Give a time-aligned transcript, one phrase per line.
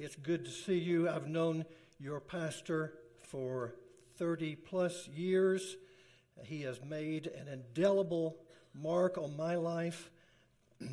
[0.00, 1.08] It's good to see you.
[1.08, 1.64] I've known
[1.98, 3.74] your pastor for
[4.16, 5.76] 30 plus years.
[6.44, 8.36] He has made an indelible
[8.72, 10.08] mark on my life.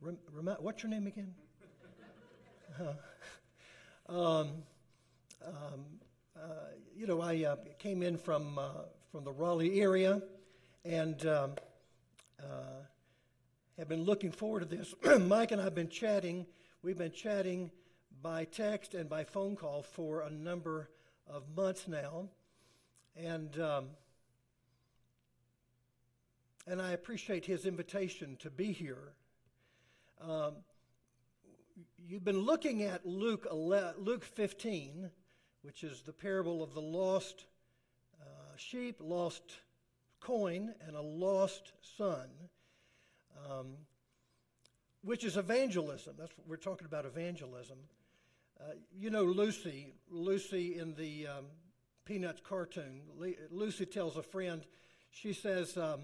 [0.00, 1.32] What's your name again?
[2.76, 4.48] Uh, um,
[5.46, 5.84] um,
[6.36, 6.48] uh,
[6.96, 8.68] you know, I uh, came in from uh,
[9.12, 10.20] from the Raleigh area,
[10.84, 11.52] and um,
[12.40, 12.82] uh,
[13.78, 14.92] have been looking forward to this.
[15.20, 16.46] Mike and I have been chatting.
[16.82, 17.70] We've been chatting
[18.24, 20.88] by text and by phone call for a number
[21.28, 22.26] of months now.
[23.14, 23.88] And, um,
[26.66, 29.12] and I appreciate his invitation to be here.
[30.22, 30.54] Um,
[32.08, 35.10] you've been looking at Luke, 11, Luke 15,
[35.60, 37.44] which is the parable of the lost
[38.22, 39.42] uh, sheep, lost
[40.20, 42.30] coin, and a lost son,
[43.50, 43.74] um,
[45.02, 46.14] which is evangelism.
[46.18, 47.76] That's what we're talking about evangelism.
[48.64, 51.44] Uh, you know Lucy, Lucy in the um,
[52.06, 53.02] Peanuts cartoon.
[53.50, 54.64] Lucy tells a friend,
[55.10, 56.00] she says, um,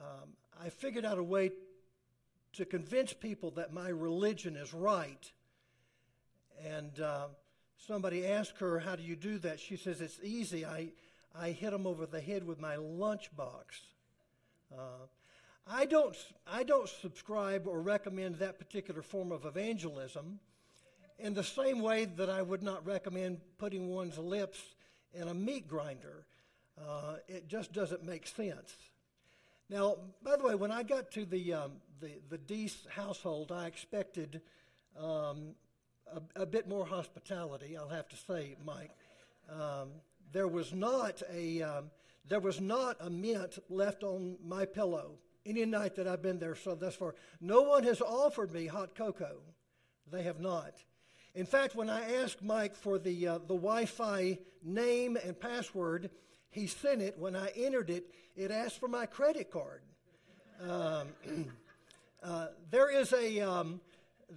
[0.00, 0.30] um,
[0.62, 1.50] I figured out a way
[2.54, 5.30] to convince people that my religion is right.
[6.64, 7.26] And uh,
[7.76, 9.60] somebody asked her, How do you do that?
[9.60, 10.64] She says, It's easy.
[10.64, 10.92] I,
[11.38, 13.82] I hit them over the head with my lunchbox.
[14.72, 15.06] Uh,
[15.66, 16.16] I, don't,
[16.50, 20.40] I don't subscribe or recommend that particular form of evangelism
[21.18, 24.60] in the same way that I would not recommend putting one's lips
[25.14, 26.26] in a meat grinder.
[26.78, 28.74] Uh, it just doesn't make sense.
[29.68, 33.66] Now, by the way, when I got to the um, the, the Deese household, I
[33.66, 34.40] expected
[34.98, 35.54] um,
[36.12, 37.76] a, a, bit more hospitality.
[37.76, 38.90] I'll have to say, Mike.
[39.50, 39.90] Um,
[40.32, 41.90] there was not a um,
[42.28, 45.12] there was not a mint left on my pillow
[45.44, 47.14] any night that I've been there so thus far.
[47.40, 49.40] No one has offered me hot cocoa.
[50.10, 50.74] They have not.
[51.34, 56.10] In fact, when I asked Mike for the, uh, the Wi Fi name and password,
[56.50, 57.18] he sent it.
[57.18, 58.04] When I entered it,
[58.36, 59.80] it asked for my credit card.
[60.60, 61.08] Um,
[62.22, 63.40] uh, there is a.
[63.40, 63.80] Um,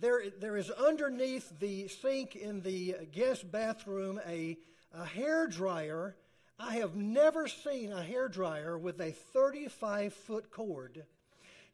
[0.02, 4.58] there, there is underneath the sink in the guest bathroom a,
[4.94, 6.16] a hair dryer.
[6.60, 11.06] I have never seen a hair dryer with a 35 foot cord.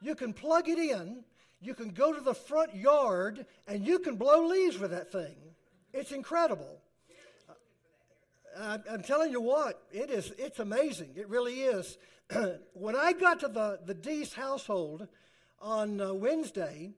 [0.01, 1.23] You can plug it in,
[1.61, 5.35] you can go to the front yard and you can blow leaves with that thing.
[5.93, 6.81] It's incredible.
[8.57, 11.11] Uh, I'm telling you what, it is, it's amazing.
[11.15, 11.97] It really is.
[12.73, 15.07] when I got to the, the Deese household
[15.61, 16.91] on uh, Wednesday,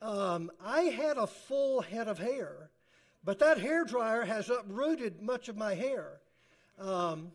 [0.00, 2.70] um, I had a full head of hair,
[3.24, 6.20] but that hair dryer has uprooted much of my hair.
[6.80, 7.30] Um,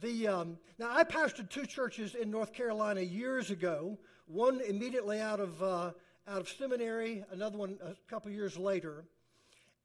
[0.00, 5.40] the, um, now, I pastored two churches in North Carolina years ago one immediately out
[5.40, 5.92] of, uh,
[6.26, 9.04] out of seminary, another one a couple years later.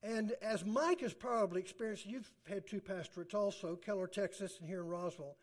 [0.02, 4.80] And as Mike has probably experienced, you've had two pastorates also, Keller, Texas, and here
[4.80, 5.36] in Roswell.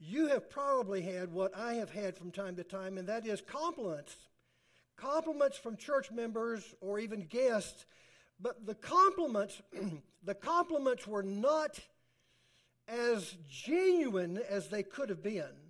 [0.00, 3.40] You have probably had what I have had from time to time, and that is
[3.40, 4.16] compliments.
[4.96, 7.84] Compliments from church members or even guests.
[8.40, 9.60] But the compliments,
[10.24, 11.78] the compliments were not
[12.86, 15.67] as genuine as they could have been.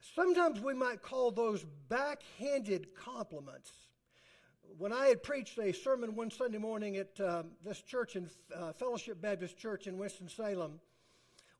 [0.00, 3.72] Sometimes we might call those backhanded compliments.
[4.76, 8.72] When I had preached a sermon one Sunday morning at uh, this church in uh,
[8.74, 10.80] Fellowship Baptist Church in Winston-Salem,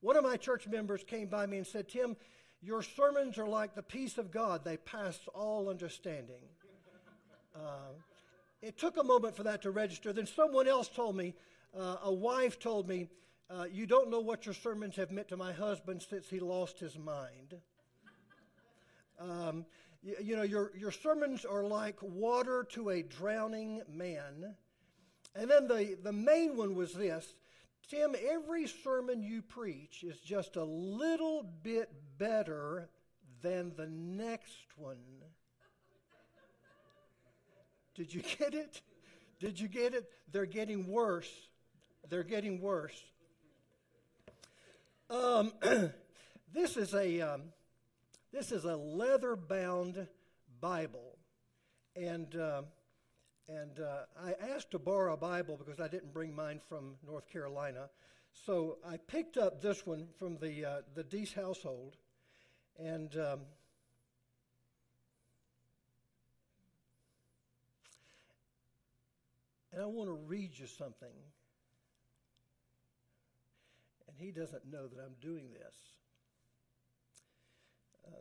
[0.01, 2.17] one of my church members came by me and said, Tim,
[2.61, 4.65] your sermons are like the peace of God.
[4.65, 6.43] They pass all understanding.
[7.57, 7.91] Uh,
[8.63, 10.13] it took a moment for that to register.
[10.13, 11.35] Then someone else told me,
[11.77, 13.09] uh, a wife told me,
[13.51, 16.79] uh, You don't know what your sermons have meant to my husband since he lost
[16.79, 17.57] his mind.
[19.19, 19.65] Um,
[20.03, 24.55] you, you, know, your, your sermons are like water to a drowning man.
[25.35, 27.35] And then the, the main one was this
[27.89, 32.91] Tim, every sermon you preach is just a little bit better
[33.41, 34.99] than the next one.
[37.95, 38.83] Did you get it?
[39.41, 40.11] Did you get it?
[40.31, 41.31] They're getting worse.
[42.09, 43.01] They're getting worse.
[45.09, 45.53] Um,
[46.53, 47.43] this is a um,
[48.33, 50.07] this is a leather bound
[50.61, 51.17] Bible.
[51.97, 52.63] And, uh,
[53.49, 57.29] and uh, I asked to borrow a Bible because I didn't bring mine from North
[57.29, 57.89] Carolina.
[58.33, 61.97] So I picked up this one from the, uh, the Deese household.
[62.79, 63.41] And um,
[69.73, 71.09] and I want to read you something.
[74.07, 75.75] And he doesn't know that I'm doing this.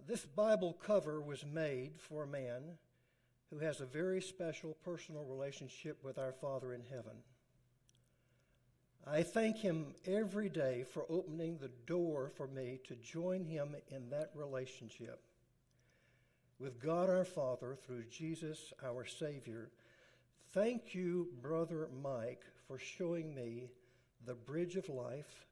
[0.08, 2.78] This Bible cover was made for a man
[3.50, 7.18] who has a very special personal relationship with our Father in heaven.
[9.06, 14.10] I thank him every day for opening the door for me to join him in
[14.10, 15.22] that relationship
[16.60, 19.70] with God our Father through Jesus our Savior.
[20.54, 23.70] Thank you, Brother Mike, for showing me
[24.26, 25.46] the bridge of life.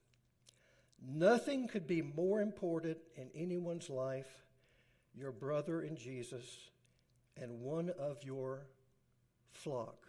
[1.08, 4.44] Nothing could be more important in anyone's life,
[5.14, 6.70] your brother in Jesus,
[7.38, 8.66] and one of your
[9.52, 10.08] flock.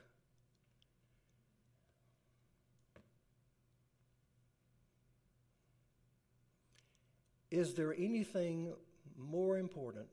[7.51, 8.73] Is there anything
[9.19, 10.07] more important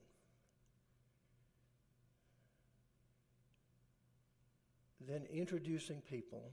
[5.07, 6.51] than introducing people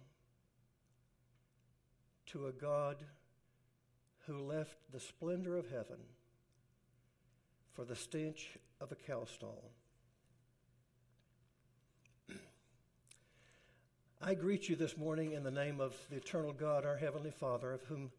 [2.27, 3.05] to a God
[4.27, 5.99] who left the splendor of heaven
[7.73, 9.71] for the stench of a cow stall?
[14.23, 17.73] I greet you this morning in the name of the eternal God, our heavenly Father,
[17.73, 18.11] of whom,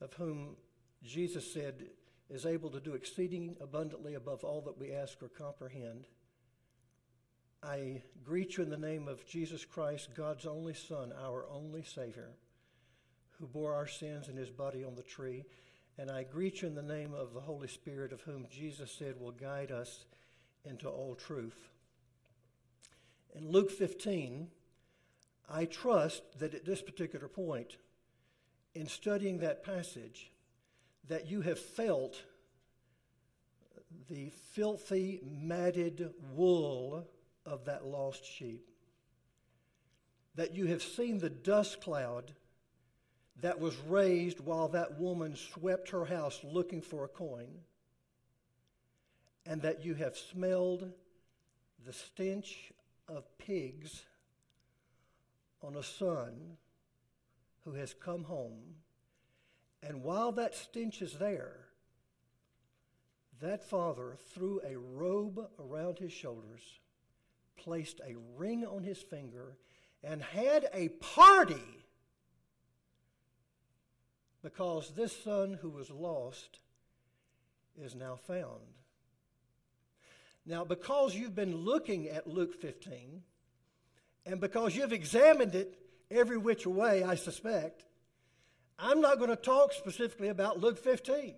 [0.00, 0.56] of whom
[1.04, 1.86] Jesus said
[2.30, 6.06] is able to do exceeding abundantly above all that we ask or comprehend.
[7.62, 12.30] I greet you in the name of Jesus Christ, God's only Son, our only Savior,
[13.42, 15.44] who bore our sins in his body on the tree.
[15.98, 19.20] And I greet you in the name of the Holy Spirit, of whom Jesus said
[19.20, 20.04] will guide us
[20.64, 21.68] into all truth.
[23.34, 24.46] In Luke 15,
[25.50, 27.78] I trust that at this particular point,
[28.76, 30.30] in studying that passage,
[31.08, 32.22] that you have felt
[34.08, 37.08] the filthy, matted wool
[37.44, 38.68] of that lost sheep.
[40.36, 42.34] That you have seen the dust cloud
[43.40, 47.48] that was raised while that woman swept her house looking for a coin.
[49.46, 50.92] And that you have smelled
[51.84, 52.72] the stench
[53.08, 54.02] of pigs
[55.62, 56.56] on a son
[57.64, 58.76] who has come home.
[59.82, 61.56] And while that stench is there,
[63.40, 66.62] that father threw a robe around his shoulders,
[67.56, 69.56] placed a ring on his finger,
[70.04, 71.81] and had a party
[74.42, 76.58] because this son who was lost
[77.80, 78.60] is now found.
[80.44, 83.22] Now, because you've been looking at Luke 15,
[84.26, 85.78] and because you've examined it
[86.10, 87.84] every which way, I suspect,
[88.78, 91.34] I'm not going to talk specifically about Luke 15.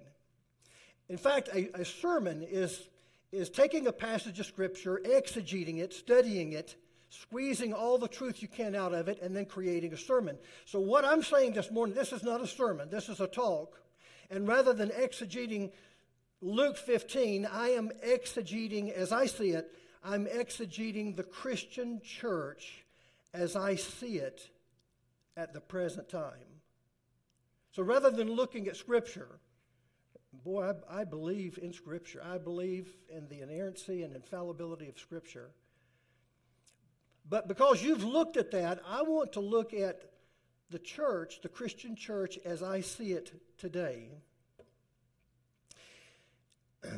[1.10, 2.88] In fact, a, a sermon is,
[3.30, 6.76] is taking a passage of Scripture, exegeting it, studying it,
[7.22, 10.38] squeezing all the truth you can out of it, and then creating a sermon.
[10.64, 13.80] So, what I'm saying this morning, this is not a sermon, this is a talk.
[14.30, 15.70] And rather than exegeting
[16.40, 19.70] Luke 15, I am exegeting, as I see it,
[20.02, 22.84] I'm exegeting the Christian church
[23.32, 24.48] as I see it
[25.36, 26.60] at the present time.
[27.72, 29.40] So rather than looking at Scripture,
[30.44, 32.22] boy, I, I, believe in Scripture.
[32.24, 35.50] I believe in the inerrancy and infallibility of Scripture.
[37.28, 40.02] But because you've looked at that, I want to look at
[40.70, 44.08] the church, the Christian church, as I see it today.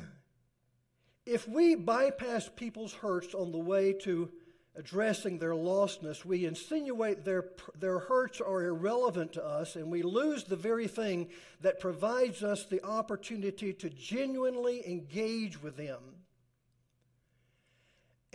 [1.27, 4.31] If we bypass people's hurts on the way to
[4.77, 7.47] addressing their lostness, we insinuate their,
[7.77, 11.29] their hurts are irrelevant to us, and we lose the very thing
[11.63, 16.01] that provides us the opportunity to genuinely engage with them.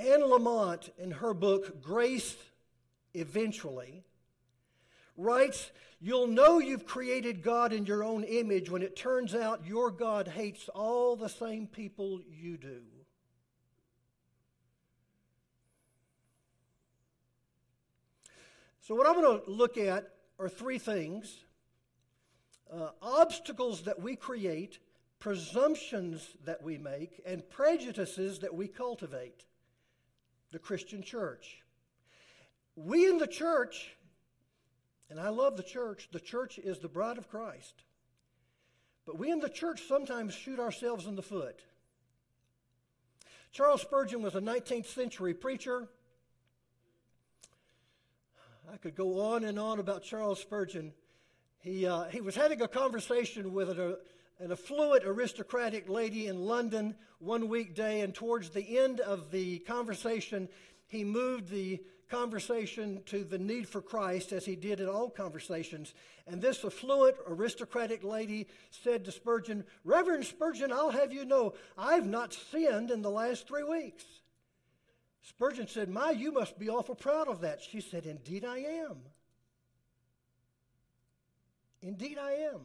[0.02, 2.36] Anne Lamott, in her book, Grace
[3.14, 4.04] Eventually,
[5.16, 9.92] writes, You'll know you've created God in your own image when it turns out your
[9.92, 12.82] God hates all the same people you do.
[18.80, 21.44] So, what I'm going to look at are three things
[22.74, 24.80] uh, obstacles that we create,
[25.20, 29.46] presumptions that we make, and prejudices that we cultivate.
[30.52, 31.64] The Christian church.
[32.76, 33.96] We in the church
[35.12, 36.08] and I love the church.
[36.14, 37.84] The church is the bride of Christ.
[39.06, 41.60] But we in the church sometimes shoot ourselves in the foot.
[43.52, 45.90] Charles Spurgeon was a 19th century preacher.
[48.72, 50.94] I could go on and on about Charles Spurgeon.
[51.60, 53.98] He, uh, he was having a conversation with an,
[54.42, 60.50] an affluent aristocratic lady in London one weekday, and towards the end of the conversation,
[60.88, 61.80] he moved the
[62.10, 65.94] conversation to the need for Christ, as he did in all conversations.
[66.26, 72.08] And this affluent, aristocratic lady said to Spurgeon, Reverend Spurgeon, I'll have you know, I've
[72.08, 74.04] not sinned in the last three weeks.
[75.22, 77.62] Spurgeon said, My, you must be awful proud of that.
[77.62, 78.98] She said, Indeed, I am.
[81.84, 82.62] Indeed, I am.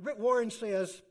[0.00, 1.02] Rick Warren says,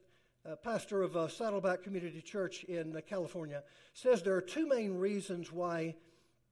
[0.49, 3.63] uh, pastor of uh, Saddleback Community Church in uh, California,
[3.93, 5.95] says there are two main reasons why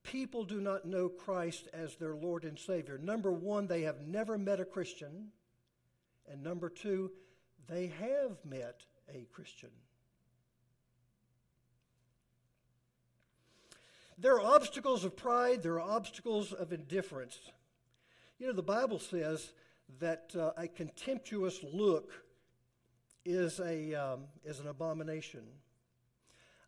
[0.04, 2.98] people do not know Christ as their Lord and Savior.
[2.98, 5.30] Number one, they have never met a Christian.
[6.30, 7.12] And number two,
[7.68, 8.82] they have met
[9.14, 9.70] a Christian.
[14.18, 17.40] There are obstacles of pride, there are obstacles of indifference.
[18.40, 19.54] You know, the Bible says
[20.00, 22.25] that uh, a contemptuous look
[23.26, 25.42] is, a, um, is an abomination.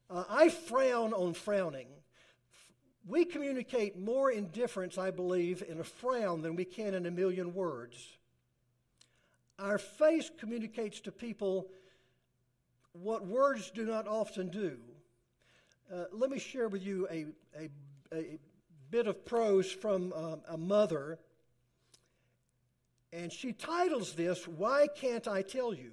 [0.10, 1.88] Uh, I frown on frowning.
[3.08, 7.54] We communicate more indifference, I believe, in a frown than we can in a million
[7.54, 8.18] words.
[9.60, 11.68] Our face communicates to people
[12.92, 14.78] what words do not often do.
[15.94, 17.26] Uh, let me share with you a,
[17.58, 17.70] a,
[18.14, 18.40] a
[18.90, 21.18] bit of prose from um, a mother.
[23.14, 25.92] And she titles this, Why Can't I Tell You?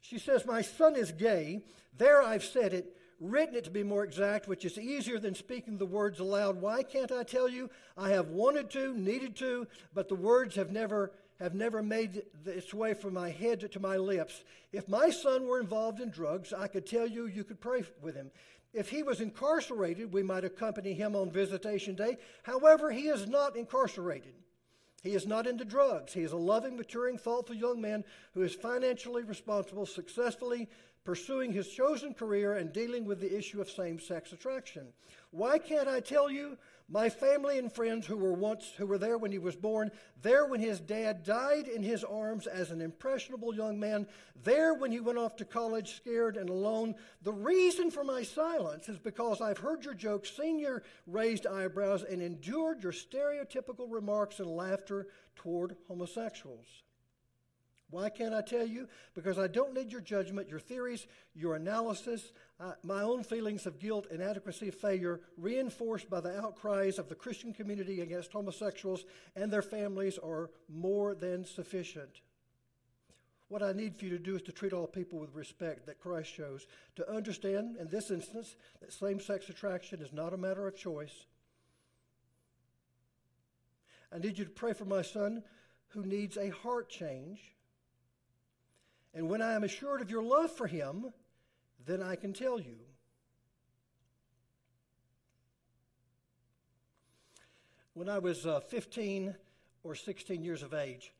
[0.00, 1.62] She says, My son is gay.
[1.96, 5.78] There I've said it, written it to be more exact, which is easier than speaking
[5.78, 6.60] the words aloud.
[6.60, 7.70] Why can't I tell you?
[7.96, 12.74] I have wanted to, needed to, but the words have never have never made its
[12.74, 14.42] way from my head to my lips.
[14.72, 18.16] If my son were involved in drugs, I could tell you you could pray with
[18.16, 18.32] him.
[18.74, 22.18] If he was incarcerated, we might accompany him on visitation day.
[22.42, 24.34] However, he is not incarcerated.
[25.08, 26.12] He is not into drugs.
[26.12, 30.68] He is a loving, maturing, thoughtful young man who is financially responsible, successfully
[31.08, 34.86] pursuing his chosen career and dealing with the issue of same sex attraction.
[35.30, 36.58] Why can't I tell you?
[36.86, 40.44] My family and friends who were once who were there when he was born, there
[40.44, 44.06] when his dad died in his arms as an impressionable young man,
[44.44, 46.94] there when he went off to college scared and alone.
[47.22, 52.02] The reason for my silence is because I've heard your jokes, seen your raised eyebrows,
[52.02, 56.82] and endured your stereotypical remarks and laughter toward homosexuals.
[57.90, 58.86] Why can't I tell you?
[59.14, 62.32] Because I don't need your judgment, your theories, your analysis,
[62.82, 68.02] my own feelings of guilt, inadequacy, failure, reinforced by the outcries of the Christian community
[68.02, 69.04] against homosexuals
[69.34, 72.20] and their families, are more than sufficient.
[73.48, 75.98] What I need for you to do is to treat all people with respect that
[75.98, 76.66] Christ shows,
[76.96, 81.24] to understand, in this instance, that same sex attraction is not a matter of choice.
[84.12, 85.42] I need you to pray for my son
[85.88, 87.40] who needs a heart change
[89.14, 91.12] and when I am assured of your love for him,
[91.86, 92.76] then I can tell you.
[97.94, 99.34] When I was uh, 15
[99.82, 101.12] or 16 years of age,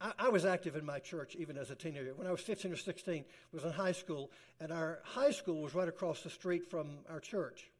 [0.00, 2.12] I, I, was active in my church even as a teenager.
[2.14, 5.62] When I was 15 or 16, I was in high school, and our high school
[5.62, 7.70] was right across the street from our church.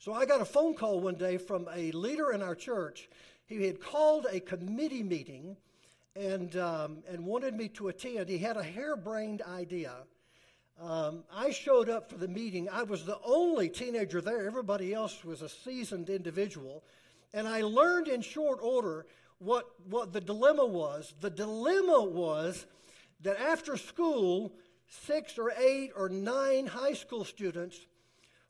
[0.00, 3.08] So I got a phone call one day from a leader in our church.
[3.46, 5.56] He had called a committee meeting
[6.18, 8.28] and, um, and wanted me to attend.
[8.28, 9.92] He had a harebrained idea.
[10.80, 12.68] Um, I showed up for the meeting.
[12.68, 14.46] I was the only teenager there.
[14.46, 16.82] Everybody else was a seasoned individual.
[17.32, 19.06] And I learned in short order
[19.38, 21.14] what, what the dilemma was.
[21.20, 22.66] The dilemma was
[23.22, 24.52] that after school,
[24.88, 27.78] six or eight or nine high school students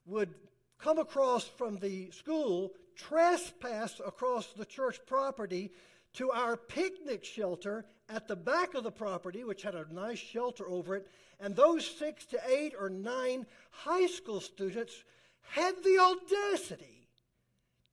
[0.06, 0.34] would
[0.78, 5.70] come across from the school, trespass across the church property,
[6.14, 10.68] to our picnic shelter at the back of the property, which had a nice shelter
[10.68, 11.06] over it.
[11.40, 15.04] And those six to eight or nine high school students
[15.42, 17.08] had the audacity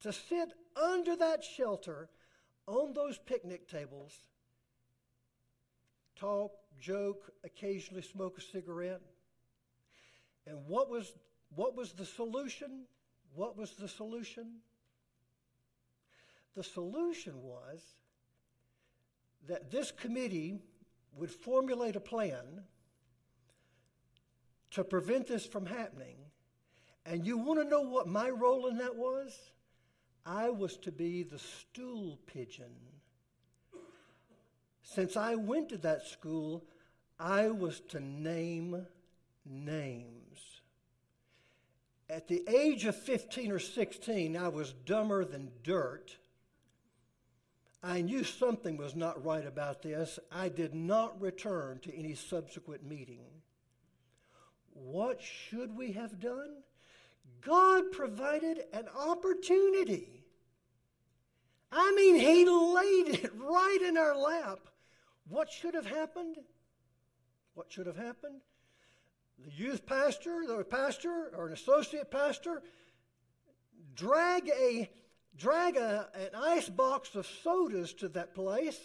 [0.02, 2.10] to sit under that shelter
[2.68, 4.14] on those picnic tables,
[6.16, 9.02] talk, joke, occasionally smoke a cigarette.
[10.48, 11.14] And what was,
[11.56, 12.86] what was the solution?
[13.34, 14.58] What was the solution?
[16.56, 17.82] The solution was
[19.48, 20.60] that this committee
[21.18, 22.64] would formulate a plan
[24.72, 26.18] to prevent this from happening.
[27.06, 29.38] And you want to know what my role in that was?
[30.26, 32.74] I was to be the stool pigeon.
[34.82, 36.64] Since I went to that school,
[37.20, 38.86] I was to name
[39.46, 40.62] names.
[42.10, 46.18] At the age of 15 or 16, I was dumber than dirt.
[47.86, 50.18] I knew something was not right about this.
[50.32, 53.20] I did not return to any subsequent meeting.
[54.74, 56.64] What should we have done?
[57.42, 60.24] God provided an opportunity.
[61.72, 64.60] I mean, He laid it right in our lap.
[65.30, 66.38] What should have happened?
[67.54, 68.42] What should have happened?
[69.44, 72.64] the youth pastor, the pastor, or an associate pastor,
[73.96, 74.90] drag a
[75.38, 78.80] drag a, an ice box of sodas to that place,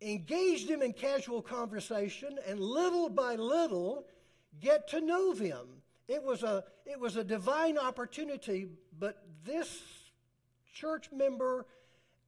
[0.00, 4.04] engage them in casual conversation, and little by little
[4.60, 5.66] get to know them.
[6.08, 9.82] It was a it was a divine opportunity, but this
[10.72, 11.66] church member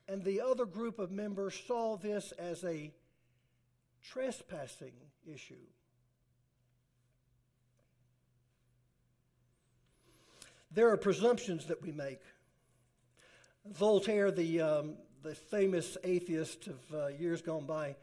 [0.09, 2.93] and the other group of members saw this as a
[4.03, 4.93] trespassing
[5.27, 5.55] issue.
[10.73, 12.21] There are presumptions that we make.
[13.67, 17.95] Voltaire, the, um, the famous atheist of uh, years gone by,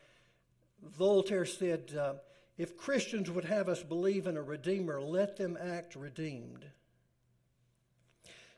[0.83, 2.13] Voltaire said, uh,
[2.57, 6.65] If Christians would have us believe in a Redeemer, let them act redeemed.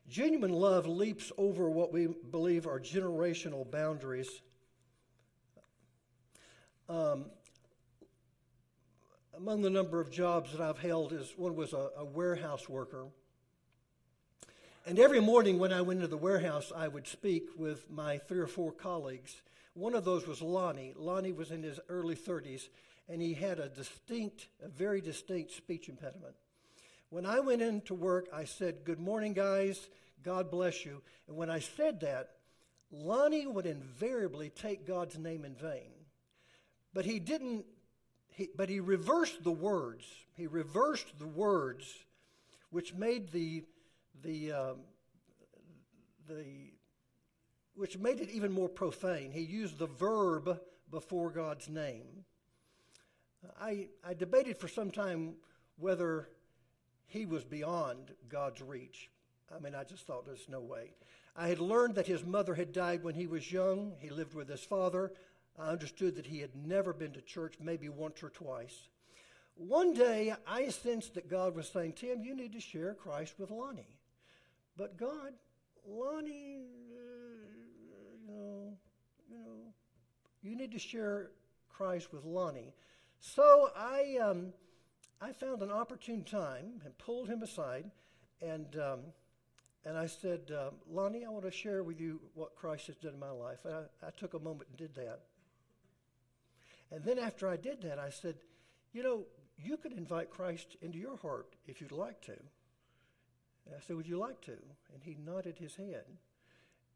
[0.09, 4.41] Genuine love leaps over what we believe are generational boundaries.
[6.89, 7.27] Um,
[9.37, 13.05] among the number of jobs that I've held is one was a, a warehouse worker.
[14.89, 18.39] And every morning when I went into the warehouse, I would speak with my three
[18.39, 19.39] or four colleagues.
[19.75, 20.95] One of those was Lonnie.
[20.95, 22.69] Lonnie was in his early 30s,
[23.07, 26.33] and he had a distinct, a very distinct speech impediment.
[27.11, 29.79] When I went into work, I said, Good morning, guys.
[30.23, 31.03] God bless you.
[31.27, 32.31] And when I said that,
[32.91, 35.91] Lonnie would invariably take God's name in vain.
[36.95, 37.63] But he didn't,
[38.31, 40.07] he, but he reversed the words.
[40.35, 41.85] He reversed the words,
[42.71, 43.65] which made the,
[44.23, 44.77] the, um,
[46.27, 46.71] the,
[47.75, 49.31] which made it even more profane.
[49.31, 50.59] He used the verb
[50.91, 52.25] before God's name.
[53.59, 55.35] I, I debated for some time
[55.77, 56.29] whether
[57.05, 59.09] he was beyond God's reach.
[59.55, 60.91] I mean, I just thought there's no way.
[61.35, 63.93] I had learned that his mother had died when he was young.
[63.99, 65.13] He lived with his father.
[65.57, 68.89] I understood that he had never been to church, maybe once or twice.
[69.55, 73.51] One day, I sensed that God was saying, Tim, you need to share Christ with
[73.51, 73.98] Lonnie.
[74.79, 75.33] But God,
[75.85, 76.61] Lonnie,
[76.95, 77.49] uh,
[78.25, 78.77] you know,
[79.29, 79.73] you know,
[80.41, 81.31] you need to share
[81.69, 82.73] Christ with Lonnie.
[83.19, 84.53] So I, um,
[85.19, 87.91] I found an opportune time and pulled him aside
[88.41, 88.99] and um,
[89.83, 93.15] and I said, uh, Lonnie, I want to share with you what Christ has done
[93.15, 93.59] in my life.
[93.65, 95.21] And I, I took a moment and did that.
[96.91, 98.35] And then after I did that, I said,
[98.93, 99.25] You know,
[99.57, 102.37] you could invite Christ into your heart if you'd like to.
[103.69, 104.57] And I said, Would you like to?
[104.93, 106.05] And he nodded his head.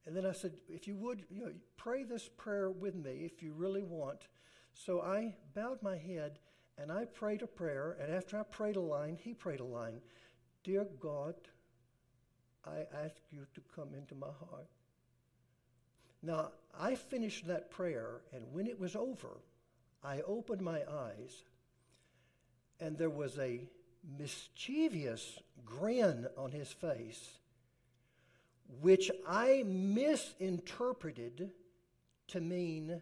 [0.05, 3.43] And then I said, If you would, you know, pray this prayer with me if
[3.43, 4.27] you really want.
[4.73, 6.39] So I bowed my head
[6.77, 7.95] and I prayed a prayer.
[8.01, 10.01] And after I prayed a line, he prayed a line
[10.63, 11.35] Dear God,
[12.65, 14.67] I ask you to come into my heart.
[16.21, 19.41] Now, I finished that prayer, and when it was over,
[20.01, 21.43] I opened my eyes,
[22.79, 23.67] and there was a
[24.17, 27.37] mischievous grin on his face,
[28.81, 31.51] which I misinterpreted
[32.27, 33.01] to mean,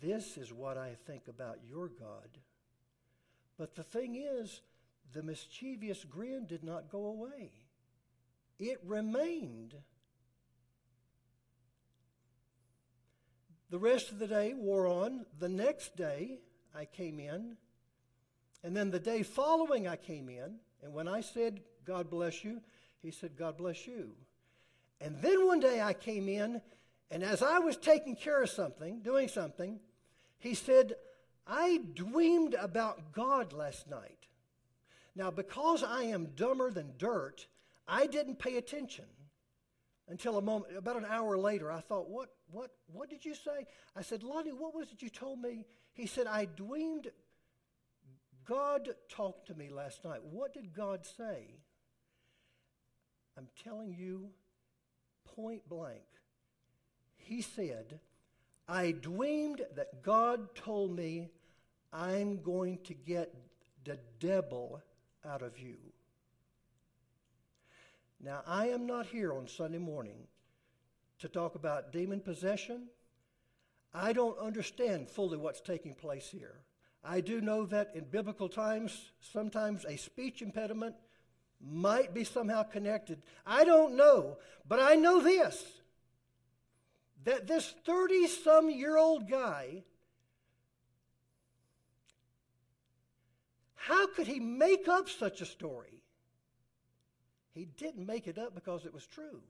[0.00, 2.38] This is what I think about your God.
[3.58, 4.60] But the thing is,
[5.12, 7.52] the mischievous grin did not go away
[8.58, 9.74] it remained.
[13.70, 15.26] The rest of the day wore on.
[15.38, 16.38] The next day,
[16.74, 17.56] I came in.
[18.62, 20.56] And then the day following, I came in.
[20.82, 22.60] And when I said, God bless you,
[23.02, 24.10] he said, God bless you.
[25.00, 26.60] And then one day I came in,
[27.10, 29.78] and as I was taking care of something, doing something,
[30.38, 30.94] he said,
[31.46, 34.26] I dreamed about God last night.
[35.14, 37.46] Now, because I am dumber than dirt,
[37.86, 39.04] I didn't pay attention
[40.08, 41.70] until a moment, about an hour later.
[41.70, 43.66] I thought, what, what, what did you say?
[43.96, 45.64] I said, Lonnie, what was it you told me?
[45.94, 47.10] He said, I dreamed
[48.46, 50.20] God talked to me last night.
[50.30, 51.58] What did God say?
[53.36, 54.30] I'm telling you
[55.36, 56.04] point blank.
[57.16, 58.00] He said,
[58.68, 61.28] I dreamed that God told me
[61.92, 63.34] I'm going to get
[63.84, 64.80] the devil
[65.24, 65.76] out of you.
[68.20, 70.26] Now, I am not here on Sunday morning
[71.18, 72.88] to talk about demon possession.
[73.92, 76.60] I don't understand fully what's taking place here.
[77.08, 80.96] I do know that in biblical times, sometimes a speech impediment
[81.60, 83.22] might be somehow connected.
[83.46, 84.38] I don't know,
[84.68, 85.64] but I know this
[87.24, 89.82] that this 30 some year old guy,
[93.74, 96.02] how could he make up such a story?
[97.52, 99.42] He didn't make it up because it was true.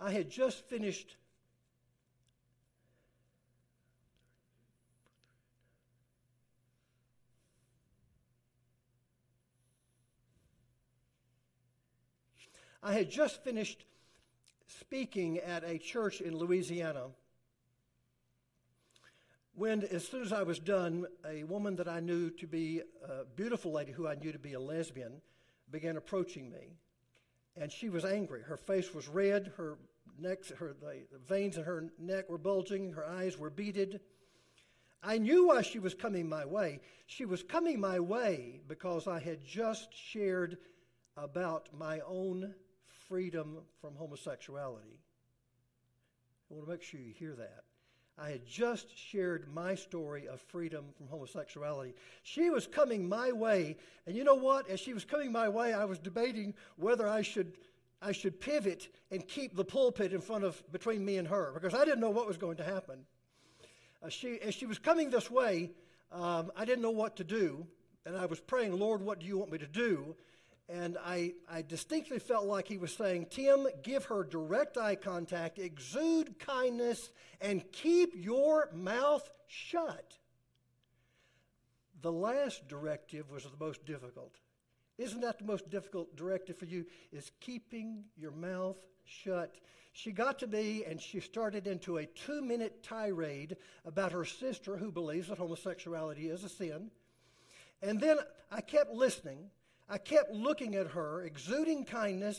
[0.00, 1.16] I had just finished
[12.80, 13.84] I had just finished
[14.68, 17.08] speaking at a church in Louisiana
[19.54, 23.24] when, as soon as I was done, a woman that I knew to be a
[23.24, 25.20] beautiful lady who I knew to be a lesbian
[25.72, 26.76] began approaching me.
[27.56, 28.42] And she was angry.
[28.42, 29.76] Her face was red, her
[30.24, 34.00] her, the, the veins in her neck were bulging, her eyes were beaded.
[35.02, 36.80] I knew why she was coming my way.
[37.06, 40.58] She was coming my way because I had just shared
[41.16, 42.54] about my own
[43.08, 44.98] freedom from homosexuality.
[46.50, 47.64] I want to make sure you hear that.
[48.20, 51.94] I had just shared my story of freedom from homosexuality.
[52.24, 53.76] She was coming my way,
[54.06, 54.68] and you know what?
[54.68, 57.52] As she was coming my way, I was debating whether I should
[58.00, 61.74] I should pivot and keep the pulpit in front of between me and her because
[61.74, 63.04] I didn't know what was going to happen.
[64.02, 65.72] Uh, she, as she was coming this way,
[66.12, 67.66] um, I didn't know what to do,
[68.06, 70.14] and I was praying, Lord, what do you want me to do?
[70.68, 75.58] And I, I distinctly felt like he was saying, Tim, give her direct eye contact,
[75.58, 80.18] exude kindness, and keep your mouth shut.
[82.02, 84.36] The last directive was the most difficult.
[84.98, 86.84] Isn't that the most difficult directive for you?
[87.12, 89.54] Is keeping your mouth shut.
[89.92, 94.76] She got to me and she started into a two minute tirade about her sister
[94.76, 96.90] who believes that homosexuality is a sin.
[97.80, 98.18] And then
[98.50, 99.50] I kept listening
[99.88, 102.38] I kept looking at her, exuding kindness,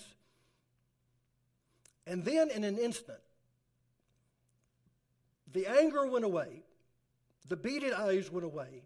[2.05, 3.19] and then in an instant,
[5.51, 6.61] the anger went away,
[7.47, 8.83] the beaded eyes went away,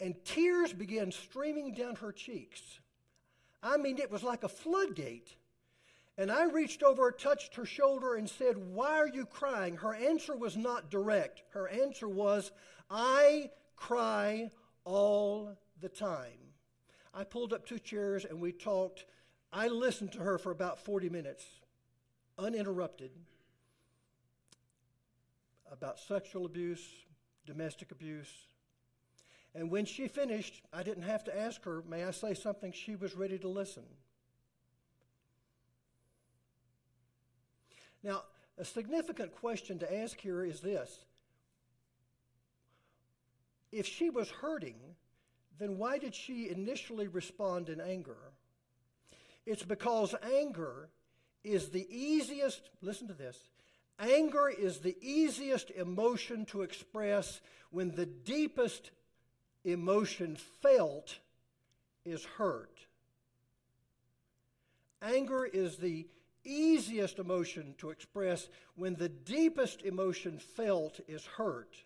[0.00, 2.62] and tears began streaming down her cheeks.
[3.62, 5.36] I mean, it was like a floodgate.
[6.18, 9.76] And I reached over, touched her shoulder, and said, Why are you crying?
[9.76, 11.42] Her answer was not direct.
[11.50, 12.52] Her answer was,
[12.90, 14.50] I cry
[14.84, 16.52] all the time.
[17.14, 19.04] I pulled up two chairs and we talked.
[19.52, 21.44] I listened to her for about 40 minutes,
[22.38, 23.10] uninterrupted,
[25.70, 26.86] about sexual abuse,
[27.44, 28.30] domestic abuse.
[29.54, 32.72] And when she finished, I didn't have to ask her, May I say something?
[32.72, 33.84] She was ready to listen.
[38.02, 38.22] Now,
[38.58, 41.04] a significant question to ask here is this
[43.70, 44.78] If she was hurting,
[45.58, 48.32] then why did she initially respond in anger?
[49.44, 50.88] It's because anger
[51.44, 53.36] is the easiest, listen to this,
[53.98, 58.90] anger is the easiest emotion to express when the deepest
[59.64, 61.18] emotion felt
[62.04, 62.86] is hurt.
[65.00, 66.06] Anger is the
[66.44, 71.76] easiest emotion to express when the deepest emotion felt is hurt.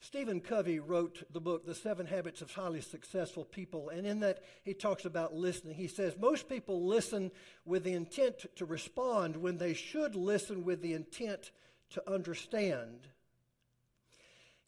[0.00, 4.42] Stephen Covey wrote the book, The Seven Habits of Highly Successful People, and in that
[4.64, 5.76] he talks about listening.
[5.76, 7.30] He says most people listen
[7.64, 11.52] with the intent to respond when they should listen with the intent
[11.90, 13.06] to understand.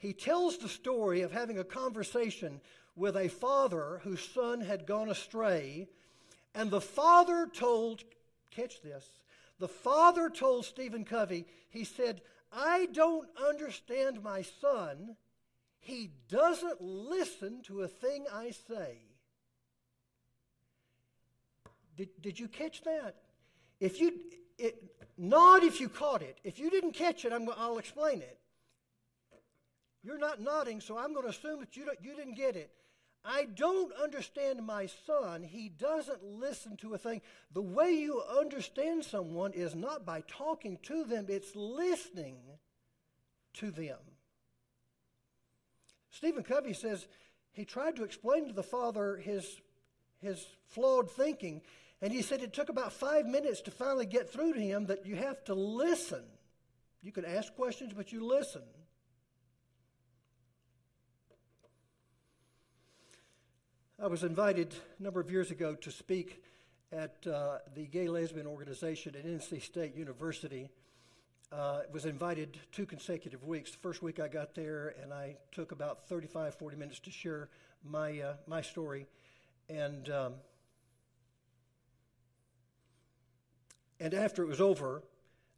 [0.04, 2.60] He tells the story of having a conversation
[2.94, 5.88] with a father whose son had gone astray,
[6.54, 8.04] and the father told,
[8.50, 9.08] catch this,
[9.58, 12.20] the father told Stephen Covey, he said,
[12.52, 15.16] I don't understand my son
[15.80, 18.98] he doesn't listen to a thing I say.
[21.96, 23.16] Did, did you catch that?
[23.80, 24.12] If you,
[24.58, 24.82] it,
[25.16, 26.38] nod if you caught it.
[26.44, 28.38] If you didn't catch it, I'm, I'll explain it.
[30.04, 32.70] You're not nodding, so I'm going to assume that you, you didn't get it.
[33.24, 35.42] I don't understand my son.
[35.42, 37.22] He doesn't listen to a thing.
[37.54, 42.36] The way you understand someone is not by talking to them, it's listening
[43.54, 43.96] to them.
[46.10, 47.06] Stephen Covey says
[47.52, 49.58] he tried to explain to the father his,
[50.20, 51.62] his flawed thinking,
[52.02, 55.06] and he said it took about five minutes to finally get through to him that
[55.06, 56.22] you have to listen.
[57.00, 58.62] You can ask questions, but you listen.
[64.04, 66.44] I was invited a number of years ago to speak
[66.92, 70.68] at uh, the Gay Lesbian Organization at NC State University
[71.50, 73.70] uh, was invited two consecutive weeks.
[73.70, 77.48] The first week I got there, and I took about 35, 40 minutes to share
[77.82, 79.06] my, uh, my story.
[79.70, 80.34] And, um,
[84.00, 85.02] and after it was over,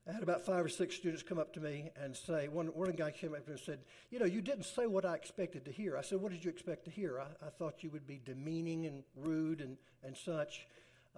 [0.08, 2.92] I had about five or six students come up to me and say, one, one
[2.92, 5.64] guy came up to me and said, You know, you didn't say what I expected
[5.64, 5.96] to hear.
[5.96, 7.18] I said, What did you expect to hear?
[7.20, 10.66] I, I thought you would be demeaning and rude and, and such.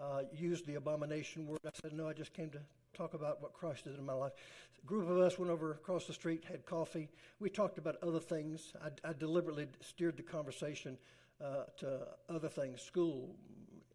[0.01, 1.59] Uh, used the abomination word.
[1.67, 2.61] I said, No, I just came to
[2.95, 4.33] talk about what Christ did in my life.
[4.83, 7.11] A group of us went over across the street, had coffee.
[7.41, 8.73] We talked about other things.
[8.83, 10.97] I, I deliberately steered the conversation
[11.45, 13.35] uh, to other things, school,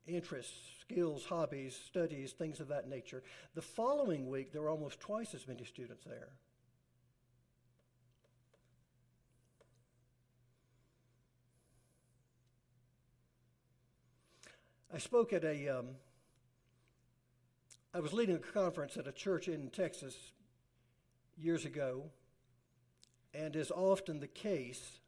[0.05, 3.23] interests, skills, hobbies, studies, things of that nature.
[3.55, 6.29] The following week, there were almost twice as many students there.
[14.93, 15.79] I spoke at a.
[15.79, 15.87] Um,
[17.95, 20.15] I was leading a conference at a church in Texas
[21.35, 22.11] years ago,
[23.33, 24.99] and as often the case,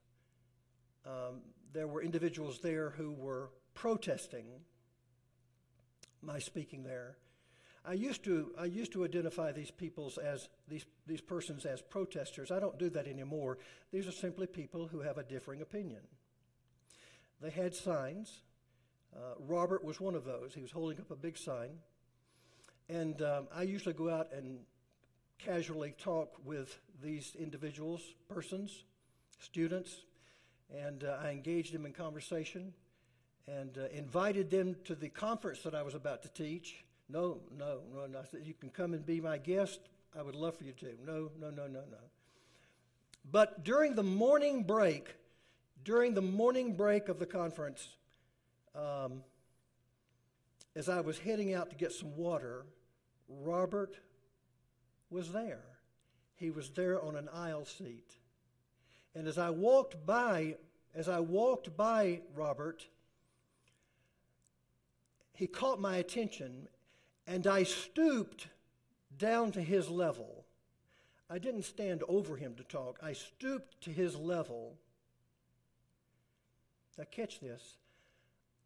[1.06, 1.42] um,
[1.74, 4.46] there were individuals there who were protesting
[6.22, 7.18] my speaking there.
[7.88, 12.52] I used to I used to identify these peoples as these these persons as protesters.
[12.52, 13.60] I don't do that anymore.
[13.92, 16.02] These are simply people who have a differing opinion.
[17.42, 18.42] They had signs.
[19.16, 20.54] Uh, Robert was one of those.
[20.54, 21.78] He was holding up a big sign,
[22.90, 24.60] and um, I usually go out and
[25.38, 28.84] casually talk with these individuals, persons,
[29.40, 30.02] students,
[30.74, 32.74] and uh, I engaged them in conversation
[33.48, 36.84] and uh, invited them to the conference that I was about to teach.
[37.10, 38.20] No, no, no, no.
[38.20, 39.80] I said, You can come and be my guest.
[40.18, 40.94] I would love for you to.
[41.06, 41.98] No, no, no, no, no.
[43.32, 45.16] But during the morning break,
[45.84, 47.88] during the morning break of the conference,
[48.76, 49.24] um,
[50.76, 52.66] as I was heading out to get some water,
[53.30, 53.98] Robert
[55.10, 55.64] was there.
[56.36, 58.18] He was there on an aisle seat.
[59.16, 60.58] And as I walked by,
[60.94, 62.86] as I walked by Robert,
[65.36, 66.68] he caught my attention
[67.28, 68.48] and I stooped
[69.18, 70.46] down to his level.
[71.30, 73.00] I didn't stand over him to talk.
[73.02, 74.78] I stooped to his level.
[76.98, 77.78] Now, catch this.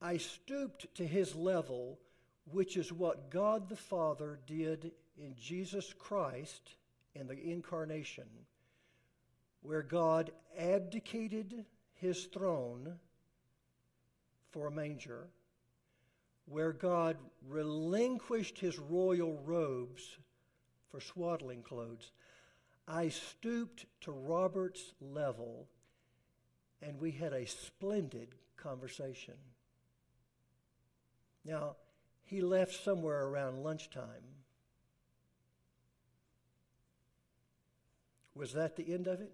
[0.01, 1.99] I stooped to his level,
[2.51, 6.75] which is what God the Father did in Jesus Christ
[7.15, 8.27] in the incarnation,
[9.62, 12.99] where God abdicated his throne
[14.51, 15.27] for a manger,
[16.49, 20.17] where God relinquished his royal robes
[20.89, 22.12] for swaddling clothes.
[22.88, 25.67] I stooped to Robert's level
[26.81, 29.35] and we had a splendid conversation.
[31.45, 31.75] Now,
[32.23, 34.23] he left somewhere around lunchtime.
[38.33, 39.33] Was that the end of it?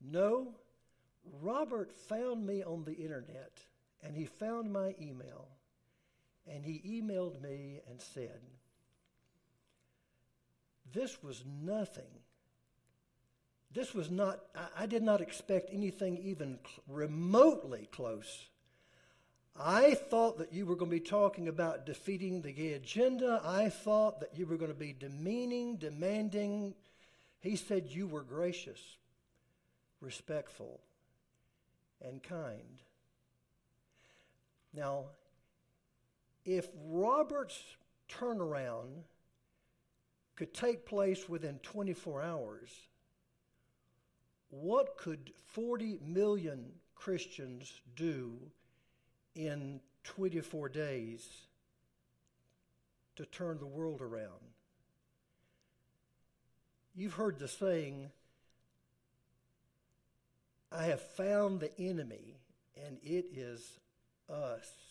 [0.00, 0.54] No.
[1.42, 3.58] Robert found me on the internet
[4.02, 5.48] and he found my email
[6.46, 8.40] and he emailed me and said,
[10.92, 12.10] This was nothing.
[13.72, 18.48] This was not, I, I did not expect anything even cl- remotely close.
[19.58, 23.40] I thought that you were going to be talking about defeating the gay agenda.
[23.44, 26.74] I thought that you were going to be demeaning, demanding.
[27.40, 28.80] He said you were gracious,
[30.00, 30.80] respectful,
[32.00, 32.80] and kind.
[34.72, 35.06] Now,
[36.44, 37.60] if Robert's
[38.08, 39.04] turnaround
[40.36, 42.70] could take place within 24 hours,
[44.50, 48.38] what could 40 million Christians do
[49.34, 51.28] in 24 days
[53.16, 54.40] to turn the world around?
[56.94, 58.10] You've heard the saying,
[60.72, 62.40] I have found the enemy,
[62.86, 63.78] and it is
[64.28, 64.89] us.